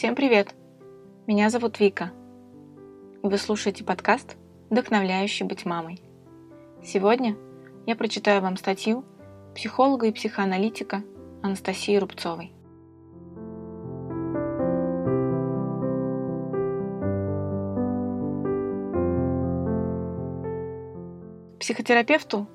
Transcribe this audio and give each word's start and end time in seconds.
Всем 0.00 0.14
привет! 0.14 0.54
Меня 1.26 1.50
зовут 1.50 1.78
Вика. 1.78 2.10
И 3.22 3.26
вы 3.26 3.36
слушаете 3.36 3.84
подкаст 3.84 4.38
«Вдохновляющий 4.70 5.44
быть 5.44 5.66
мамой». 5.66 6.00
Сегодня 6.82 7.36
я 7.84 7.94
прочитаю 7.96 8.40
вам 8.40 8.56
статью 8.56 9.04
психолога 9.54 10.06
и 10.06 10.12
психоаналитика 10.12 11.02
Анастасии 11.42 11.98
Рубцовой. 11.98 12.54
психотерапевту 21.58 22.46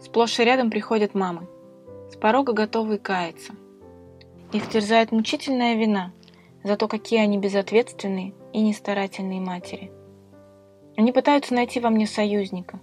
сплошь 0.00 0.38
и 0.38 0.44
рядом 0.44 0.70
приходят 0.70 1.16
мамы, 1.16 1.48
с 2.12 2.16
порога 2.16 2.52
готовые 2.52 3.00
каяться. 3.00 3.54
Их 4.52 4.68
терзает 4.68 5.10
мучительная 5.10 5.74
вина 5.74 6.12
за 6.64 6.76
то, 6.76 6.88
какие 6.88 7.20
они 7.20 7.38
безответственные 7.38 8.34
и 8.52 8.60
нестарательные 8.60 9.40
матери. 9.40 9.90
Они 10.96 11.12
пытаются 11.12 11.54
найти 11.54 11.80
во 11.80 11.90
мне 11.90 12.06
союзника, 12.06 12.80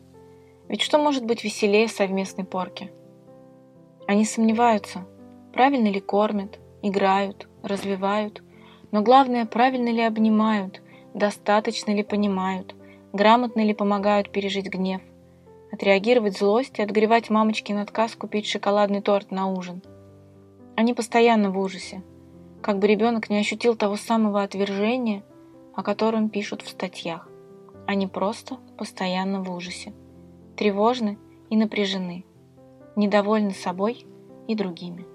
ведь 0.67 0.81
что 0.81 0.97
может 0.97 1.25
быть 1.25 1.43
веселее 1.43 1.87
совместной 1.87 2.45
порки? 2.45 2.91
Они 4.07 4.25
сомневаются, 4.25 5.05
правильно 5.53 5.87
ли 5.87 5.99
кормят, 5.99 6.59
играют, 6.81 7.47
развивают, 7.63 8.41
но 8.91 9.01
главное, 9.01 9.45
правильно 9.45 9.89
ли 9.89 10.01
обнимают, 10.01 10.81
достаточно 11.13 11.91
ли 11.91 12.03
понимают, 12.03 12.75
грамотно 13.13 13.61
ли 13.61 13.73
помогают 13.73 14.31
пережить 14.31 14.67
гнев, 14.67 15.01
отреагировать 15.71 16.37
злость 16.37 16.79
и 16.79 16.81
отгревать 16.81 17.29
мамочкин 17.29 17.79
отказ 17.79 18.15
купить 18.15 18.47
шоколадный 18.47 19.01
торт 19.01 19.31
на 19.31 19.47
ужин. 19.47 19.81
Они 20.75 20.93
постоянно 20.93 21.51
в 21.51 21.59
ужасе, 21.59 22.03
как 22.61 22.79
бы 22.79 22.87
ребенок 22.87 23.29
не 23.29 23.37
ощутил 23.37 23.75
того 23.75 23.95
самого 23.95 24.43
отвержения, 24.43 25.23
о 25.73 25.83
котором 25.83 26.29
пишут 26.29 26.61
в 26.61 26.69
статьях. 26.69 27.27
Они 27.87 28.07
просто 28.07 28.57
постоянно 28.77 29.41
в 29.41 29.51
ужасе, 29.51 29.93
тревожны 30.57 31.17
и 31.49 31.55
напряжены, 31.55 32.25
недовольны 32.95 33.51
собой 33.51 34.05
и 34.47 34.55
другими. 34.55 35.05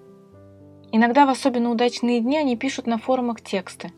Иногда 0.90 1.26
в 1.26 1.30
особенно 1.30 1.70
удачные 1.70 2.20
дни 2.20 2.38
они 2.38 2.56
пишут 2.56 2.86
на 2.86 2.98
форумах 2.98 3.40
тексты. 3.40 3.92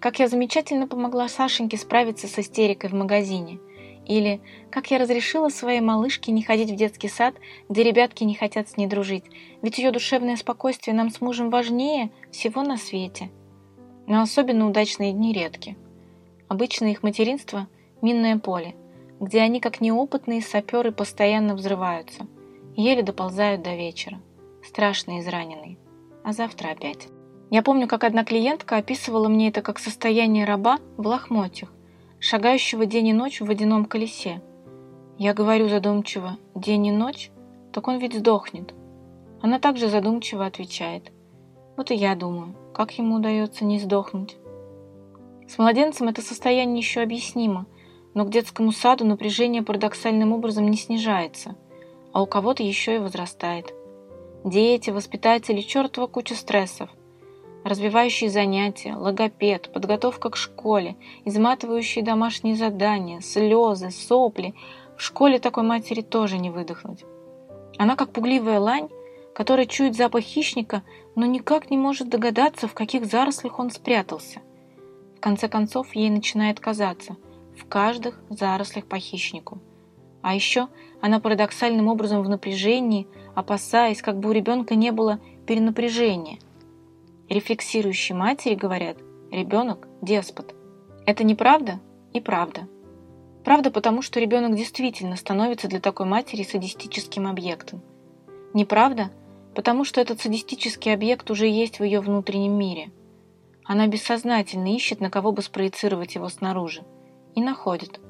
Как 0.00 0.18
я 0.18 0.28
замечательно 0.28 0.88
помогла 0.88 1.28
Сашеньке 1.28 1.76
справиться 1.76 2.26
с 2.26 2.38
истерикой 2.38 2.90
в 2.90 2.94
магазине– 2.94 3.60
или 4.10 4.40
«Как 4.70 4.90
я 4.90 4.98
разрешила 4.98 5.50
своей 5.50 5.80
малышке 5.80 6.32
не 6.32 6.42
ходить 6.42 6.70
в 6.70 6.74
детский 6.74 7.08
сад, 7.08 7.36
где 7.68 7.84
ребятки 7.84 8.24
не 8.24 8.34
хотят 8.34 8.68
с 8.68 8.76
ней 8.76 8.88
дружить, 8.88 9.24
ведь 9.62 9.78
ее 9.78 9.92
душевное 9.92 10.34
спокойствие 10.34 10.96
нам 10.96 11.10
с 11.10 11.20
мужем 11.20 11.48
важнее 11.48 12.10
всего 12.32 12.62
на 12.62 12.76
свете». 12.76 13.30
Но 14.08 14.20
особенно 14.20 14.68
удачные 14.68 15.12
дни 15.12 15.32
редки. 15.32 15.76
Обычно 16.48 16.86
их 16.86 17.04
материнство– 17.04 17.68
минное 18.02 18.36
поле, 18.36 18.74
где 19.20 19.40
они, 19.42 19.60
как 19.60 19.80
неопытные 19.80 20.42
саперы, 20.42 20.90
постоянно 20.90 21.54
взрываются, 21.54 22.26
еле 22.74 23.02
доползают 23.02 23.62
до 23.62 23.76
вечера, 23.76 24.20
страшно 24.64 25.20
израненные, 25.20 25.78
а 26.24 26.32
завтра 26.32 26.70
опять. 26.70 27.06
Я 27.50 27.62
помню, 27.62 27.86
как 27.86 28.02
одна 28.02 28.24
клиентка 28.24 28.76
описывала 28.76 29.28
мне 29.28 29.50
это 29.50 29.62
как 29.62 29.78
состояние 29.78 30.44
раба 30.44 30.78
в 30.96 31.06
лохмотьях, 31.06 31.72
шагающего 32.20 32.84
день 32.84 33.08
и 33.08 33.12
ночь 33.14 33.40
в 33.40 33.46
водяном 33.46 33.86
колесе. 33.86 34.42
Я 35.16 35.32
говорю 35.32 35.68
задумчиво 35.68 36.36
«день 36.54 36.88
и 36.88 36.92
ночь?» 36.92 37.30
Так 37.72 37.88
он 37.88 37.98
ведь 37.98 38.14
сдохнет. 38.14 38.74
Она 39.40 39.58
также 39.58 39.88
задумчиво 39.88 40.44
отвечает. 40.44 41.12
Вот 41.76 41.90
и 41.90 41.94
я 41.94 42.14
думаю, 42.14 42.54
как 42.74 42.92
ему 42.98 43.16
удается 43.16 43.64
не 43.64 43.78
сдохнуть. 43.78 44.36
С 45.48 45.56
младенцем 45.56 46.08
это 46.08 46.20
состояние 46.20 46.78
еще 46.78 47.00
объяснимо, 47.00 47.66
но 48.12 48.24
к 48.24 48.30
детскому 48.30 48.70
саду 48.70 49.06
напряжение 49.06 49.62
парадоксальным 49.62 50.32
образом 50.32 50.68
не 50.68 50.76
снижается, 50.76 51.56
а 52.12 52.22
у 52.22 52.26
кого-то 52.26 52.62
еще 52.62 52.96
и 52.96 52.98
возрастает. 52.98 53.72
Дети, 54.44 54.90
воспитатели, 54.90 55.60
чертова 55.62 56.06
куча 56.06 56.34
стрессов 56.34 56.90
развивающие 57.64 58.30
занятия, 58.30 58.94
логопед, 58.94 59.70
подготовка 59.72 60.30
к 60.30 60.36
школе, 60.36 60.96
изматывающие 61.24 62.04
домашние 62.04 62.56
задания, 62.56 63.20
слезы, 63.20 63.90
сопли. 63.90 64.54
В 64.96 65.02
школе 65.02 65.38
такой 65.38 65.64
матери 65.64 66.00
тоже 66.00 66.38
не 66.38 66.50
выдохнуть. 66.50 67.04
Она 67.78 67.96
как 67.96 68.12
пугливая 68.12 68.60
лань, 68.60 68.88
которая 69.34 69.66
чует 69.66 69.96
запах 69.96 70.22
хищника, 70.22 70.82
но 71.14 71.26
никак 71.26 71.70
не 71.70 71.76
может 71.76 72.08
догадаться, 72.08 72.68
в 72.68 72.74
каких 72.74 73.06
зарослях 73.06 73.58
он 73.58 73.70
спрятался. 73.70 74.40
В 75.16 75.20
конце 75.20 75.48
концов, 75.48 75.94
ей 75.94 76.10
начинает 76.10 76.60
казаться, 76.60 77.16
в 77.56 77.66
каждых 77.66 78.20
зарослях 78.30 78.86
по 78.86 78.98
хищнику. 78.98 79.58
А 80.22 80.34
еще 80.34 80.68
она 81.00 81.20
парадоксальным 81.20 81.88
образом 81.88 82.22
в 82.22 82.28
напряжении, 82.28 83.06
опасаясь, 83.34 84.02
как 84.02 84.18
бы 84.18 84.30
у 84.30 84.32
ребенка 84.32 84.74
не 84.74 84.92
было 84.92 85.18
перенапряжения– 85.46 86.38
Рефлексирующие 87.30 88.18
матери 88.18 88.56
говорят, 88.56 88.96
ребенок– 89.30 89.86
деспот. 90.02 90.52
Это 91.06 91.22
неправда 91.22 91.78
и 92.12 92.20
правда. 92.20 92.66
Правда 93.44 93.70
потому, 93.70 94.02
что 94.02 94.18
ребенок 94.18 94.56
действительно 94.56 95.14
становится 95.14 95.68
для 95.68 95.78
такой 95.78 96.06
матери 96.06 96.42
садистическим 96.42 97.28
объектом. 97.28 97.82
Неправда 98.52 99.12
потому, 99.54 99.84
что 99.84 100.00
этот 100.00 100.20
садистический 100.20 100.92
объект 100.92 101.30
уже 101.30 101.46
есть 101.46 101.78
в 101.78 101.84
ее 101.84 102.00
внутреннем 102.00 102.58
мире. 102.58 102.90
Она 103.64 103.86
бессознательно 103.86 104.74
ищет, 104.74 104.98
на 104.98 105.08
кого 105.08 105.30
бы 105.30 105.42
спроецировать 105.42 106.16
его 106.16 106.28
снаружи. 106.28 106.82
И 107.36 107.40
находит. 107.40 108.00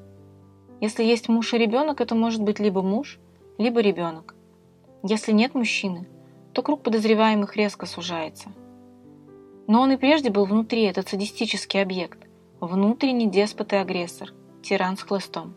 Если 0.79 1.03
есть 1.03 1.29
муж 1.29 1.53
и 1.53 1.59
ребенок, 1.59 2.01
это 2.01 2.15
может 2.15 2.41
быть 2.41 2.57
либо 2.57 2.81
муж, 2.81 3.19
либо 3.59 3.81
ребенок. 3.81 4.33
Если 5.03 5.31
нет 5.31 5.53
мужчины, 5.53 6.07
то 6.53 6.63
круг 6.63 6.81
подозреваемых 6.81 7.55
резко 7.55 7.85
сужается– 7.85 8.51
но 9.71 9.79
он 9.83 9.93
и 9.93 9.95
прежде 9.95 10.29
был 10.29 10.43
внутри, 10.43 10.81
этот 10.83 11.07
садистический 11.07 11.81
объект. 11.81 12.27
Внутренний 12.59 13.29
деспот 13.29 13.71
и 13.71 13.77
агрессор, 13.77 14.33
тиран 14.61 14.97
с 14.97 15.01
хлыстом. 15.01 15.55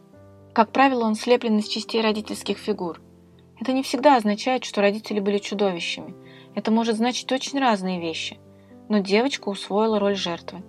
Как 0.52 0.70
правило, 0.70 1.02
он 1.02 1.16
слеплен 1.16 1.58
из 1.58 1.66
частей 1.66 2.00
родительских 2.00 2.58
фигур. 2.58 3.02
Это 3.60 3.72
не 3.72 3.82
всегда 3.82 4.16
означает, 4.16 4.64
что 4.64 4.82
родители 4.82 5.18
были 5.18 5.38
чудовищами. 5.38 6.14
Это 6.54 6.70
может 6.70 6.94
значить 6.94 7.32
очень 7.32 7.58
разные 7.58 8.00
вещи. 8.00 8.38
Но 8.88 8.98
девочка 8.98 9.48
усвоила 9.48 9.98
роль 9.98 10.14
жертвы. 10.14 10.62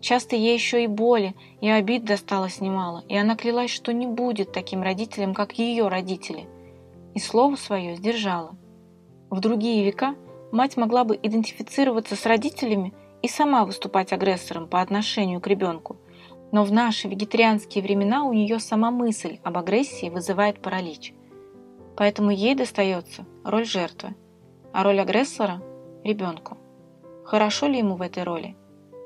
Часто 0.00 0.34
ей 0.34 0.54
еще 0.54 0.82
и 0.82 0.88
боли, 0.88 1.36
и 1.60 1.68
обид 1.68 2.04
досталось 2.04 2.60
немало, 2.60 3.04
и 3.08 3.16
она 3.16 3.36
клялась, 3.36 3.70
что 3.70 3.92
не 3.92 4.08
будет 4.08 4.50
таким 4.50 4.82
родителем, 4.82 5.34
как 5.34 5.52
ее 5.52 5.86
родители. 5.86 6.48
И 7.14 7.20
слово 7.20 7.54
свое 7.54 7.94
сдержала. 7.94 8.56
В 9.30 9.38
другие 9.38 9.84
века– 9.84 10.16
мать 10.52 10.76
могла 10.76 11.04
бы 11.04 11.18
идентифицироваться 11.20 12.14
с 12.14 12.26
родителями 12.26 12.94
и 13.22 13.28
сама 13.28 13.64
выступать 13.64 14.12
агрессором 14.12 14.68
по 14.68 14.80
отношению 14.80 15.40
к 15.40 15.46
ребенку. 15.46 15.96
Но 16.52 16.64
в 16.64 16.72
наши 16.72 17.08
вегетарианские 17.08 17.82
времена 17.82 18.24
у 18.24 18.32
нее 18.32 18.60
сама 18.60 18.90
мысль 18.90 19.38
об 19.42 19.56
агрессии 19.56 20.10
вызывает 20.10 20.60
паралич. 20.60 21.14
Поэтому 21.96 22.30
ей 22.30 22.54
достается 22.54 23.24
роль 23.44 23.64
жертвы, 23.64 24.14
а 24.72 24.82
роль 24.84 25.00
агрессора– 25.00 25.62
ребенку. 26.04 26.58
Хорошо 27.24 27.66
ли 27.66 27.78
ему 27.78 27.96
в 27.96 28.02
этой 28.02 28.22
роли? 28.22 28.56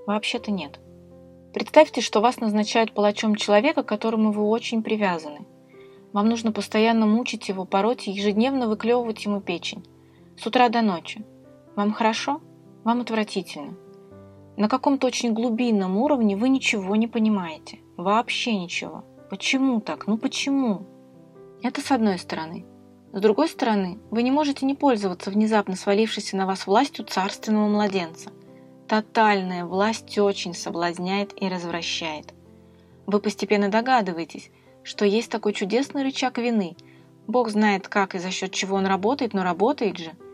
Вообще-то 0.07 0.51
нет. 0.51 0.81
Представьте, 1.53 2.01
что 2.01 2.21
вас 2.21 2.41
назначают 2.41 2.93
палачом 2.93 3.34
человека, 3.34 3.83
к 3.83 3.89
которому 3.89 4.33
вы 4.33 4.43
очень 4.43 4.83
привязаны. 4.83 5.47
Вам 6.13 6.28
нужно 6.28 6.53
постоянно 6.53 7.07
мучить 7.07 7.49
его, 7.49 7.65
пороть 7.65 8.09
и 8.09 8.10
ежедневно 8.10 8.69
выклевывать 8.69 9.25
ему 9.25 9.41
печень. 9.41 9.87
С 10.37 10.47
утра 10.47 10.69
до 10.69 10.83
ночи. 10.83 11.25
Вам 11.77 11.93
хорошо? 11.93 12.41
Вам 12.84 13.03
отвратительно. 13.03 13.77
На 14.57 14.67
каком-то 14.67 15.07
очень 15.07 15.34
глубинном 15.34 15.99
уровне 15.99 16.34
вы 16.34 16.49
ничего 16.49 16.97
не 16.97 17.07
понимаете. 17.07 17.81
Вообще 17.99 18.57
ничего. 18.57 19.05
Почему 19.28 19.83
так? 19.83 20.07
Ну 20.07 20.17
почему? 20.17 20.87
Это 21.63 21.83
с 21.83 21.91
одной 21.93 22.19
стороны. 22.19 22.65
С 23.13 23.21
другой 23.21 23.49
стороны, 23.51 23.99
вы 24.11 24.23
не 24.23 24.31
можете 24.31 24.65
не 24.65 24.75
пользоваться 24.75 25.31
внезапно 25.31 25.77
свалившейся 25.77 26.39
на 26.39 26.47
вас 26.47 26.67
властью 26.67 27.05
царственного 27.05 27.69
младенца. 27.69 28.31
Тотальная 28.89 29.67
власть 29.67 30.19
очень 30.19 30.55
соблазняет 30.55 31.34
и 31.39 31.47
развращает. 31.47 32.33
Вы 33.05 33.21
постепенно 33.21 33.69
догадываетесь, 33.69 34.51
что 34.83 35.05
есть 35.05 35.31
такой 35.31 35.53
чудесный 35.53 36.05
рычаг 36.05 36.39
вины. 36.39 36.75
Бог 37.27 37.51
знает, 37.51 37.87
как 37.87 38.15
и 38.15 38.19
за 38.19 38.31
счет 38.31 38.53
чего 38.53 38.77
он 38.77 38.87
работает, 38.87 39.34
но 39.34 39.45
работает 39.45 39.99
же– 39.99 40.13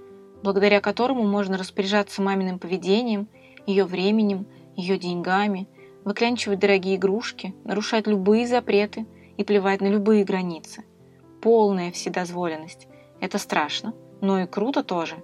благодаря 0.42 0.80
которому 0.80 1.24
можно 1.24 1.56
распоряжаться 1.56 2.22
маминым 2.22 2.58
поведением, 2.58 3.28
ее 3.66 3.84
временем, 3.84 4.46
ее 4.76 4.98
деньгами, 4.98 5.68
выклянчивать 6.04 6.58
дорогие 6.58 6.96
игрушки, 6.96 7.54
нарушать 7.64 8.06
любые 8.06 8.46
запреты 8.46 9.06
и 9.36 9.44
плевать 9.44 9.80
на 9.80 9.86
любые 9.86 10.24
границы. 10.24 10.84
Полная 11.40 11.92
вседозволенность. 11.92 12.88
Это 13.20 13.38
страшно, 13.38 13.94
но 14.20 14.40
и 14.40 14.46
круто 14.46 14.82
тоже. 14.82 15.16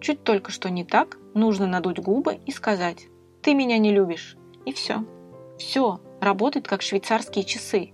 Чуть 0.00 0.24
только 0.24 0.50
что 0.50 0.70
не 0.70 0.84
так, 0.84 1.18
нужно 1.34 1.66
надуть 1.66 2.00
губы 2.00 2.38
и 2.46 2.50
сказать 2.50 3.06
Ты 3.42 3.54
меня 3.54 3.78
не 3.78 3.90
любишь. 3.90 4.36
И 4.64 4.72
все. 4.72 5.04
Все 5.58 6.00
работает 6.20 6.68
как 6.68 6.82
швейцарские 6.82 7.44
часы. 7.44 7.92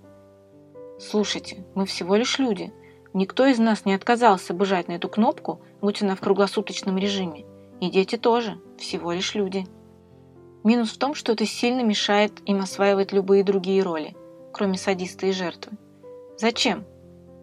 Слушайте, 0.99 1.65
мы 1.75 1.87
всего 1.87 2.17
лишь 2.17 2.39
люди. 2.39 2.73
Никто 3.17 3.47
из 3.47 3.59
нас 3.59 3.87
не 3.87 3.95
отказался 3.95 4.53
бы 4.53 4.67
жать 4.67 4.89
на 4.89 4.93
эту 4.93 5.09
кнопку, 5.09 5.63
будь 5.81 6.03
она 6.03 6.17
в 6.17 6.21
круглосуточном 6.21 6.99
режиме. 6.99 7.47
И 7.81 7.89
дети 7.89 8.17
тоже, 8.17 8.59
всего 8.77 9.11
лишь 9.11 9.35
люди. 9.35 9.67
Минус 10.65 10.91
в 10.91 10.99
том, 10.99 11.15
что 11.15 11.33
это 11.33 11.47
сильно 11.47 11.81
мешает 11.81 12.43
им 12.45 12.61
осваивать 12.61 13.13
любые 13.13 13.43
другие 13.43 13.83
роли, 13.83 14.15
кроме 14.53 14.77
садиста 14.77 15.29
и 15.29 15.33
жертвы. 15.33 15.79
Зачем? 16.37 16.85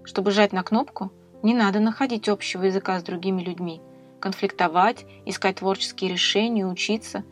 Чтобы 0.04 0.30
жать 0.30 0.54
на 0.54 0.62
кнопку, 0.62 1.12
не 1.42 1.56
надо 1.56 1.80
находить 1.80 2.30
общего 2.30 2.66
языка 2.66 3.00
с 3.00 3.04
другими 3.04 3.42
людьми, 3.42 3.82
конфликтовать, 4.20 5.08
искать 5.26 5.56
творческие 5.56 6.12
решения, 6.12 6.68
учиться. 6.68 7.24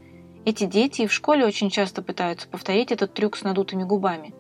Эти 0.46 0.64
дети 0.64 1.04
и 1.04 1.08
в 1.08 1.14
школе 1.14 1.46
очень 1.46 1.70
часто 1.70 2.02
пытаются 2.02 2.48
повторить 2.48 2.92
этот 2.92 3.14
трюк 3.14 3.38
с 3.38 3.44
надутыми 3.44 3.84
губами. 3.84 4.34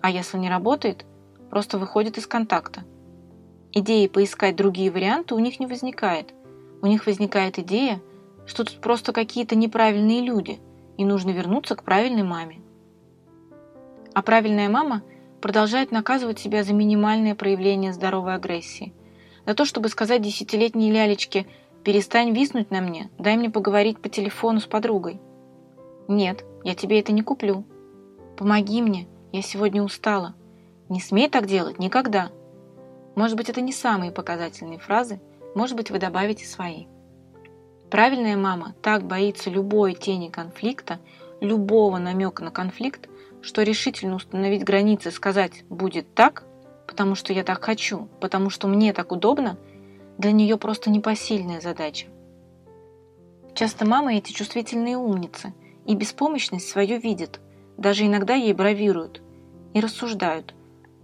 А 0.00 0.10
если 0.10 0.38
не 0.38 0.48
работает, 0.48 1.04
просто 1.50 1.76
выходят 1.76 2.16
из 2.16 2.26
контакта. 2.26 2.84
Идеи 3.72 4.06
поискать 4.06 4.56
другие 4.56 4.90
варианты 4.90 5.34
у 5.34 5.38
них 5.38 5.60
не 5.60 5.66
возникает. 5.66 6.34
У 6.82 6.86
них 6.86 7.06
возникает 7.06 7.58
идея, 7.58 8.02
что 8.46 8.64
тут 8.64 8.80
просто 8.80 9.12
какие-то 9.12 9.54
неправильные 9.54 10.20
люди– 10.20 10.60
и 10.96 11.04
нужно 11.04 11.30
вернуться 11.30 11.74
к 11.74 11.84
правильной 11.84 12.22
маме. 12.22 12.60
А 14.14 14.22
правильная 14.22 14.68
мама 14.68 15.02
продолжает 15.40 15.90
наказывать 15.90 16.38
себя 16.38 16.64
за 16.64 16.74
минимальное 16.74 17.34
проявление 17.34 17.92
здоровой 17.92 18.34
агрессии. 18.34 18.94
За 19.46 19.54
то, 19.54 19.64
чтобы 19.64 19.88
сказать 19.88 20.22
десятилетней 20.22 20.92
лялечке 20.92 21.46
«перестань 21.82 22.32
виснуть 22.32 22.70
на 22.70 22.80
мне, 22.80 23.10
дай 23.18 23.36
мне 23.36 23.50
поговорить 23.50 23.98
по 23.98 24.08
телефону 24.08 24.60
с 24.60 24.66
подругой». 24.66 25.20
«Нет, 26.08 26.44
я 26.62 26.74
тебе 26.74 27.00
это 27.00 27.12
не 27.12 27.22
куплю». 27.22 27.64
«Помоги 28.36 28.82
мне, 28.82 29.08
я 29.32 29.42
сегодня 29.42 29.82
устала». 29.82 30.34
«Не 30.88 31.00
смей 31.00 31.28
так 31.28 31.46
делать, 31.46 31.78
никогда». 31.78 32.30
Может 33.14 33.36
быть, 33.36 33.48
это 33.50 33.60
не 33.60 33.72
самые 33.72 34.10
показательные 34.10 34.78
фразы, 34.78 35.20
может 35.54 35.76
быть, 35.76 35.90
вы 35.90 35.98
добавите 35.98 36.46
свои. 36.46 36.86
Правильная 37.90 38.36
мама 38.36 38.74
так 38.80 39.04
боится 39.04 39.50
любой 39.50 39.94
тени 39.94 40.30
конфликта, 40.30 40.98
любого 41.40 41.98
намека 41.98 42.42
на 42.42 42.50
конфликт, 42.50 43.08
что 43.42 43.62
решительно 43.62 44.14
установить 44.14 44.64
границы, 44.64 45.10
сказать 45.10 45.64
«будет 45.68 46.14
так», 46.14 46.44
потому 46.86 47.14
что 47.14 47.32
я 47.32 47.44
так 47.44 47.62
хочу, 47.62 48.08
потому 48.20 48.48
что 48.48 48.68
мне 48.68 48.92
так 48.92 49.12
удобно, 49.12 49.58
для 50.16 50.32
нее 50.32 50.56
просто 50.56 50.88
непосильная 50.88 51.60
задача. 51.60 52.06
Часто 53.54 53.86
мамы 53.86 54.16
эти 54.16 54.32
чувствительные 54.32 54.96
умницы 54.96 55.52
и 55.84 55.94
беспомощность 55.94 56.68
свою 56.68 56.98
видят, 56.98 57.40
даже 57.76 58.06
иногда 58.06 58.34
ей 58.34 58.54
бравируют 58.54 59.20
и 59.74 59.80
рассуждают, 59.80 60.54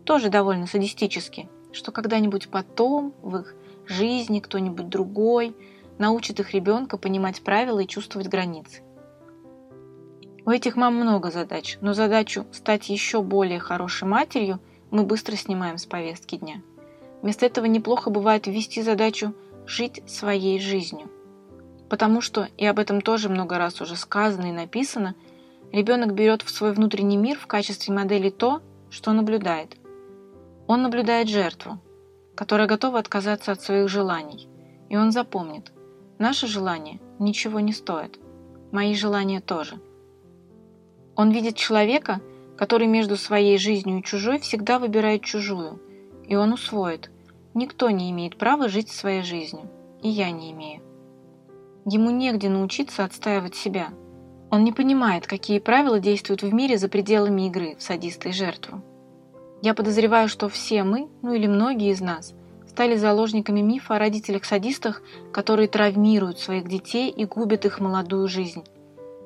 тоже 0.04 0.30
довольно 0.30 0.66
садистически, 0.66 1.48
что 1.78 1.92
когда-нибудь 1.92 2.48
потом 2.48 3.14
в 3.22 3.36
их 3.38 3.54
жизни 3.86 4.40
кто-нибудь 4.40 4.88
другой– 4.88 5.56
научит 5.98 6.40
их 6.40 6.54
ребенка 6.54 6.96
понимать 6.96 7.42
правила 7.42 7.80
и 7.80 7.86
чувствовать 7.86 8.28
границы. 8.28 8.82
У 10.46 10.50
этих 10.50 10.76
мам 10.76 10.94
много 10.94 11.30
задач, 11.30 11.76
но 11.82 11.92
задачу 11.92 12.46
стать 12.52 12.88
еще 12.88 13.22
более 13.22 13.58
хорошей 13.58 14.08
матерью 14.08 14.60
мы 14.90 15.02
быстро 15.02 15.36
снимаем 15.36 15.76
с 15.76 15.84
повестки 15.84 16.36
дня. 16.36 16.62
Вместо 17.20 17.44
этого 17.44 17.66
неплохо 17.66 18.08
бывает 18.08 18.46
ввести 18.46 18.80
задачу 18.82 19.34
жить 19.66 20.02
своей 20.06 20.58
жизнью. 20.60 21.10
Потому 21.90 22.20
что, 22.20 22.48
и 22.56 22.64
об 22.64 22.78
этом 22.78 23.00
тоже 23.00 23.28
много 23.28 23.58
раз 23.58 23.80
уже 23.80 23.96
сказано 23.96 24.46
и 24.46 24.52
написано, 24.52 25.14
ребенок 25.72 26.14
берет 26.14 26.42
в 26.42 26.50
свой 26.50 26.72
внутренний 26.72 27.16
мир 27.16 27.38
в 27.38 27.46
качестве 27.46 27.92
модели 27.92 28.30
то, 28.30 28.62
что 28.88 29.12
наблюдает. 29.12 29.76
Он 30.68 30.82
наблюдает 30.82 31.28
жертву, 31.28 31.80
которая 32.36 32.68
готова 32.68 33.00
отказаться 33.00 33.50
от 33.50 33.60
своих 33.60 33.88
желаний, 33.88 34.48
и 34.88 34.96
он 34.96 35.10
запомнит, 35.10 35.72
Наши 36.18 36.48
желания 36.48 36.98
ничего 37.20 37.60
не 37.60 37.72
стоят. 37.72 38.18
Мои 38.72 38.94
желания 38.94 39.40
тоже. 39.40 39.80
Он 41.14 41.30
видит 41.30 41.54
человека, 41.54 42.20
который 42.56 42.88
между 42.88 43.16
своей 43.16 43.56
жизнью 43.56 43.98
и 43.98 44.02
чужой 44.02 44.40
всегда 44.40 44.80
выбирает 44.80 45.22
чужую, 45.22 45.80
и 46.26 46.34
он 46.34 46.52
усвоит. 46.52 47.10
Никто 47.54 47.88
не 47.90 48.10
имеет 48.10 48.36
права 48.36 48.68
жить 48.68 48.90
своей 48.90 49.22
жизнью, 49.22 49.70
и 50.02 50.08
я 50.08 50.32
не 50.32 50.50
имею. 50.50 50.82
Ему 51.84 52.10
негде 52.10 52.48
научиться 52.48 53.04
отстаивать 53.04 53.54
себя. 53.54 53.90
Он 54.50 54.64
не 54.64 54.72
понимает, 54.72 55.28
какие 55.28 55.60
правила 55.60 56.00
действуют 56.00 56.42
в 56.42 56.52
мире 56.52 56.78
за 56.78 56.88
пределами 56.88 57.46
игры 57.46 57.76
в 57.76 57.82
садиста 57.82 58.32
жертву. 58.32 58.82
Я 59.60 59.74
подозреваю, 59.74 60.28
что 60.28 60.48
все 60.48 60.84
мы, 60.84 61.08
ну 61.22 61.32
или 61.32 61.46
многие 61.46 61.90
из 61.90 62.00
нас, 62.00 62.34
стали 62.68 62.96
заложниками 62.96 63.60
мифа 63.60 63.96
о 63.96 63.98
родителях-садистах, 63.98 65.02
которые 65.32 65.66
травмируют 65.66 66.38
своих 66.38 66.68
детей 66.68 67.10
и 67.10 67.24
губят 67.24 67.64
их 67.64 67.80
молодую 67.80 68.28
жизнь. 68.28 68.64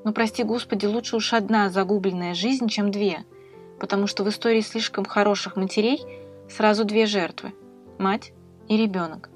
Но, 0.05 0.13
прости 0.13 0.43
господи, 0.43 0.87
лучше 0.87 1.17
уж 1.17 1.35
одна 1.35 1.69
загубленная 1.69 2.35
жизнь, 2.35 2.69
чем 2.69 2.91
две, 2.91 3.25
потому 3.79 4.07
что 4.07 4.25
в 4.25 4.29
истории 4.31 4.63
слишком 4.63 5.05
хороших 5.05 5.57
матерей 5.57 6.03
сразу 6.49 6.85
две 6.85 7.05
жертвы– 7.05 7.53
мать 7.99 8.33
и 8.69 8.77
ребенок. 8.79 9.29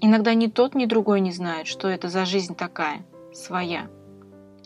Иногда 0.00 0.34
ни 0.34 0.48
тот, 0.48 0.74
ни 0.74 0.86
другой 0.86 1.20
не 1.20 1.30
знают, 1.30 1.68
что 1.68 1.86
это 1.86 2.08
за 2.08 2.24
жизнь 2.24 2.56
такая, 2.56 3.06
своя. 3.32 3.88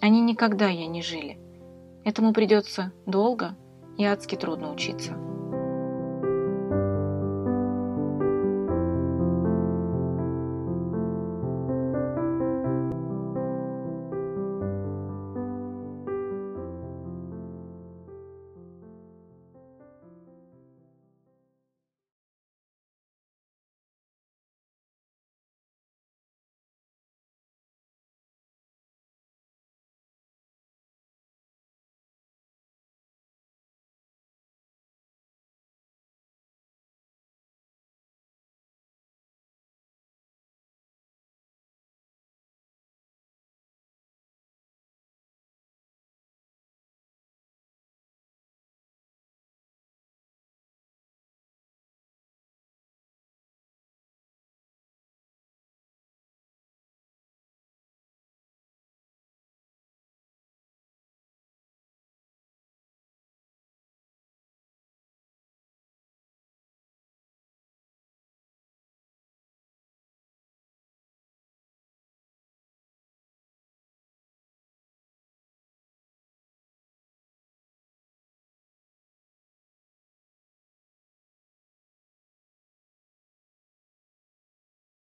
Они 0.00 0.22
никогда 0.22 0.68
ей 0.68 0.86
не 0.86 1.02
жили. 1.02 1.38
Этому 2.04 2.32
придется 2.32 2.92
долго 3.04 3.54
и 3.98 4.04
адски 4.04 4.34
трудно 4.34 4.72
учиться. 4.72 5.27